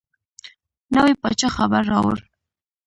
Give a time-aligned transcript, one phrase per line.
[0.95, 2.17] نوي پاچا خبر راووړ.